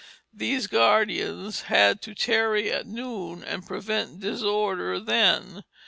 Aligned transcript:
These 0.33 0.65
guardians 0.65 1.61
had 1.69 2.01
to 2.01 2.15
tarry 2.15 2.71
at 2.71 2.87
noon 2.87 3.43
and 3.43 3.63
"prevent 3.67 4.19
disorder" 4.19 4.99
then. 4.99 5.63